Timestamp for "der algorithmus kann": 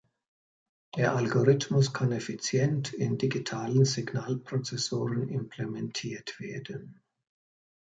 0.95-2.11